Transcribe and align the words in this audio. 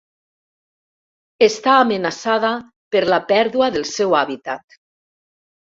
Està 1.47 1.75
amenaçada 1.83 2.51
per 2.97 3.05
la 3.17 3.21
pèrdua 3.35 3.71
del 3.79 3.89
seu 3.93 4.19
hàbitat. 4.25 4.83